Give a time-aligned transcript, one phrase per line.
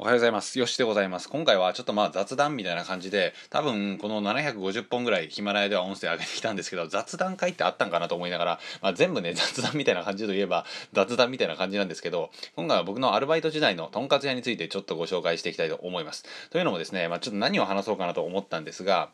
[0.00, 0.60] おはようございます。
[0.60, 1.28] よしでございます。
[1.28, 16.24] 今回はちょっとまあ雑談みたいな感じで、多分この750本ぐらいヒマラヤでは音声上げてきたんですけど、雑談会ってあったんかなと思いながら、まあ、全部ね、雑談みたいな感じといえば雑談みたいな感じなんですけど、今回は僕のアルバイト時代のとんかつ屋についてちょっとご紹介していきたいと思います。
[16.50, 19.10] というのもですね、まあ、ちょっと何を話そうかなと思ったんですが、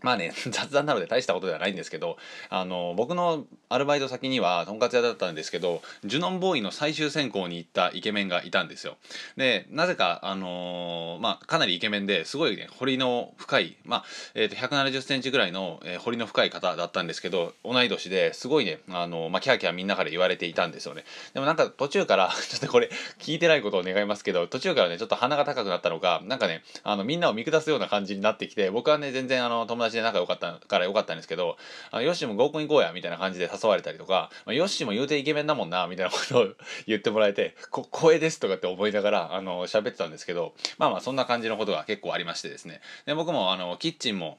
[0.00, 2.18] まあね、 雑談なので大したことではないんですけど、
[2.50, 8.96] あの、僕のアルバイト先には、とんかつ屋だったんですけど、ジュノンボーイの最終選考に行ったイケメンがいたんですよ。
[9.36, 21.04] で、なぜか、あのー、まあ、かなりイケメンで、すごいね、彫りの深い、まあ、え、ー、と、170センチぐらいの、えー、彫りの深い方だったんですけど、同い年ですごいね、あのまあ、キャーキャーみんなから言われていたんですよね。
[21.34, 31.56] でもなんか途中から、 ちょっとこれ、聞いてないことを願いますけど、途中からね、ちょっと鼻が高くなったのか、なんかね、あの、みんなを見下すような感じになってきて、僕はね、全然あの、友達で仲良かったから良かったんですけど、
[31.90, 36.48] あヨッシーも合コン行こうや、みたいな感じで誘われたりとか、まあ、ヨッシーも言うてイケメンだもんな、みたいなことを
[36.86, 42.80] 言ってもらえて、こ、声ですとかって思いながら、あの、喋ってたんですけど、まあまあそんな感じのことが結構ありましてですね。
[43.06, 44.38] で、僕もあの、キッチンも、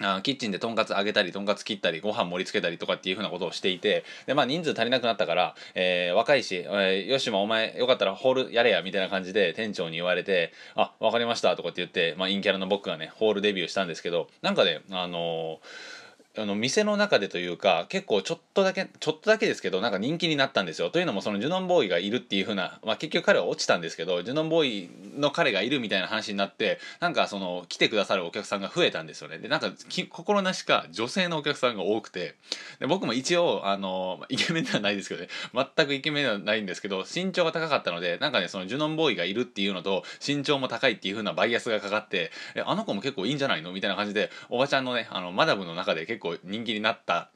[0.00, 16.05] あキッチンでとんかつ揚げたりとんかつ切ったりご飯盛り付けたりとかっていうふうなことをしていてでまあ人数足りなくなったから、えー、若いし、えー、よしもお前よかったらホールやれやみたいな感じで店長に言われてあわかりましたとかって言って、まあ、陰キャラの僕がねホールデビューしたんですけどなんかねあのー
[16.38, 20.90] あの店の中でというか結構ちょっとだけちょっとだけですけどなんか人気になったんですよ。
[20.90, 29.38] というのもそのジュノンボーイがいるっていう風なまあ結局彼は落ちたんですけどジュノンボーイの彼がいるみたいな話になってなんかその来てくださるお客さんが増えたんですよね。
[29.38, 29.70] でなんか
[30.10, 32.34] 心なしか女性のお客さんが多くて。
[32.80, 35.28] で僕も一応あのイケメンではないですけどね。
[35.54, 42.30] 全くイケメンではないんですけど身長が高かったのでなんかねそのジュノンボーイがいるっていうのと身長も高いっていう風なバイアスがかかって
[42.64, 43.72] あの子も結構いいんじゃないの？
[43.72, 47.30] みたいな感じでおばちゃんのねあのマダムの中で結構人気になった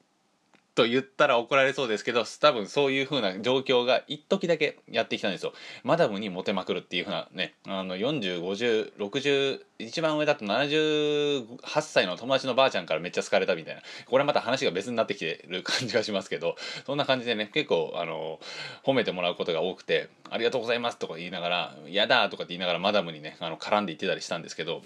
[0.81, 5.53] と言ったら怒られそうですけど多分そういう風な状況が一時だけやってきたんですよ。
[5.83, 13.83] マダムにモテまくるっていう風なねあの405060一番上だと78歳の友達のばあちゃんからめっちゃ好かれたみたいな。
[14.07, 18.39] これまた話が別になってきてる感じがしますけどそんな感じでね結構あの
[18.85, 24.83] 褒めてもらうことが多くて「ありがとうございます」とか言いながら「やだ」とかって言いながらマダムにねあの絡んでいってたりしたんですけど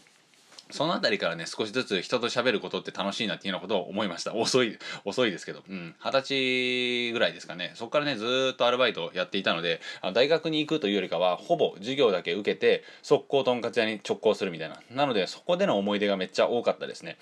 [0.70, 4.34] その辺りからね、少しずつ人と喋ることって楽しいなっていうようなことを思いました。
[4.34, 5.62] 遅い、遅いですけど。
[5.68, 5.94] うん。
[6.02, 7.72] 二十歳ぐらいですかね。
[7.74, 14.80] そこからね、ずっとアルバイトやっていたので、あ大学に行くというよりかは、ほぼ授業だけ受けて、速攻とんかつ屋に直行するみたいな。
[14.90, 17.18] なので、そこでの思い出がめっちゃ多かったですね。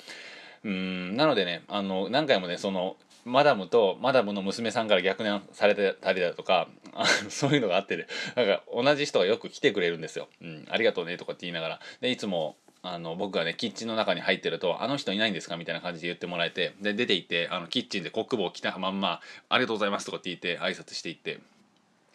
[0.64, 6.68] うん、なのでね、あの、何回もね、その、マダムとマダムの娘さんから逆念されてたりだとか
[7.28, 10.28] そういうのがあってねなんか同じ人がよく来てくれるんですよ。
[10.40, 21.38] うん、ありがとうねとかって言いながらでいつもあの僕がねキッチンの中に入ってると「あの人いないんですか?」みたいな感じで言ってもらえてで出て行ってあのキッチンでコック帽を着たまんま「ありがとうございます」とかって言って挨拶していって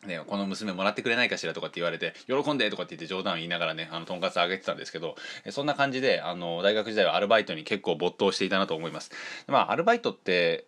[0.05, 5.15] ね、この娘もらってくれないかしらとかって言われて喜んでとかって言って冗談を言いながらねあのとんかつあげてたんですけど
[5.49, 9.11] そんな感じであの大学時代はアルバイトに結構没頭していたなと思います
[9.47, 10.65] まあアルバイトって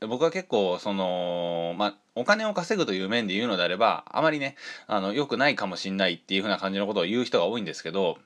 [0.00, 4.56] 僕は結構そのまあお金を稼ぐという面で言うのであればあまりね
[4.88, 8.18] あの良くないかもしんないっていう風な感じのことを言う人が多いんですけど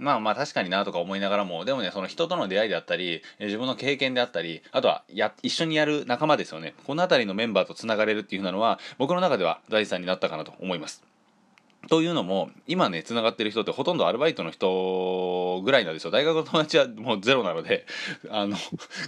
[0.00, 6.74] まあまあ確かになとか思いながらもでもねその人との出会いであったり自分の経験であったりあとはや一緒にやる仲間ですよね。
[6.86, 11.09] この辺りのメンバーとつながれるっていうふうなのは僕の中では財産になったかなと思います。
[11.88, 16.10] というのも今ねつながってる人ってほとんどアルバイトの人ぐらいなんですよ。
[16.10, 17.86] 大学の友達はもうゼロなので
[18.28, 18.56] あの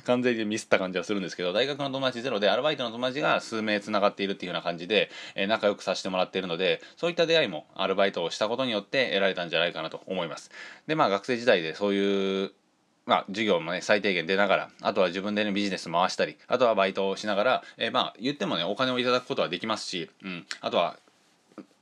[0.04, 10.50] 完全にミスった感じはするんですけど大学の友達ゼロでアルバイトの友達が数名つながっているっていうような感じで、え、仲良くさせてもらっているのでそういった出会いもアルバイトをしたことによって得られたんじゃないかなと思います。
[10.86, 12.52] でまあ学生時代でそういう
[13.04, 20.96] まあ、授業もね、最低限出ながら、あとは自分でね、ビジネス回したり、あとはバイトをしながら、え、まあ、言ってもね、お金をいただくことはできますし、うん、あとは、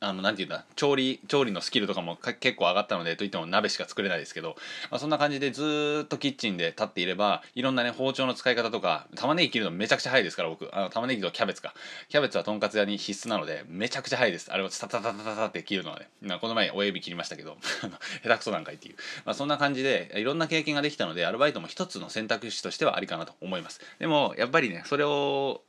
[0.02, 4.56] あの、なんていうんだ、調理、調理のスキルとかも結構上がったので、といっても鍋しか作れないですけど、
[4.90, 10.74] まあ、そんな感じでずっとキッチンで立っていれば、いろんなね、包丁の使い方とか、玉ねぎ切るのめちゃくちゃ早いですから、僕。
[10.74, 11.74] あの、玉ねぎとキャベツか。
[12.08, 14.50] キャベツはとんかつ屋に必須なので、めちゃくちゃ早いです。
[14.50, 16.08] あれをタタタタタタって切るのはね。
[16.22, 17.58] ま、この前親指切りましたけど、
[18.24, 18.94] 下手くそなんかいっていう。
[19.26, 23.82] まあ、そんな感じで、いろんな経験ができたので、アルバイトも一つの選択肢としてはありかなと思います。
[23.98, 25.62] でも、やっぱりね、それを、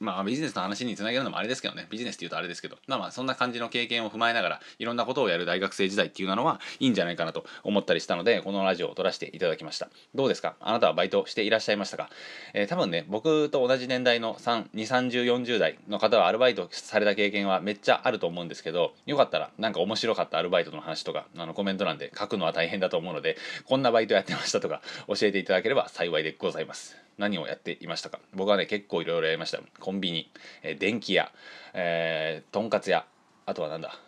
[0.00, 1.86] まあビジネスの話につなげるのもあれですけどね。
[1.90, 2.76] ビジネスっていうとあれですけど。
[2.86, 9.88] まあまあそんな感じの経験を踏まえながらいろんなことをやる大学生時代っていうのはいいんじゃないかなと思ったりしたのでこのラジオを撮らせていただきました。
[10.14, 10.56] どうですか？
[10.60, 12.10] あなたはバイトしていらっしゃいましたか、
[12.52, 27.03] えー、多分ね僕と同じ年代の3 2 3 0 4 0代の方はアルバイトされた経験はめっちゃあると思うんですけどよかったらなんか面白かったアルバイトの話とかあのコメント欄で書くのは大変だと思うのでこんなバイトやってましたとか教えていただければ幸いでございます。
[27.18, 28.20] 何をやっていましたか？
[28.34, 29.60] 僕はね結構いろいろやりました。
[29.80, 30.30] コンビニ、
[30.62, 31.30] え、電気屋、
[31.72, 33.06] えー、とんかつ屋
[33.46, 33.98] あとはなんだ？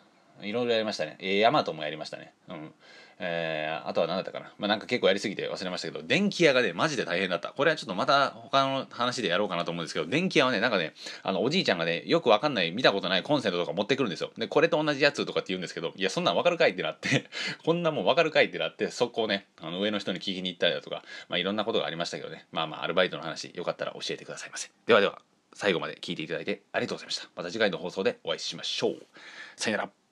[0.42, 1.16] いろいろやりましたね。
[1.20, 2.32] えー、ヤマトもやりましたね。
[2.48, 2.72] うん。
[3.18, 4.52] えー、あとは何だったかな。
[4.58, 7.48] まあ、なんか結構やりすぎて忘れましたけど、電気屋がね、マジで大変だった。
[7.48, 10.92] これはちょっとまた他の話でやろうかなと思うんですけど、電気屋はね、なんかね、
[11.22, 14.30] あの、おじいちゃんがね、よくわかんない、見たことないコンセントとか持ってくるんですよ。
[14.36, 17.24] で、これと同じやつとかって言うんですけど、いや、そんなんわかるかいってなって
[17.64, 24.70] こんなもんわかるかいってなって、そこをね、あの、上の人に聞きに行ったりだとか、まあ、いろんなことがありましたけどね、まあまあ、アルバイトの話、よかったら教えてくださいませ。
[24.86, 25.22] ではでは、
[25.54, 27.28] 最後まで聞いていただいてありがとうございました。
[27.34, 29.06] また次回の放送でお会いしましょう。
[29.56, 30.05] さよなら。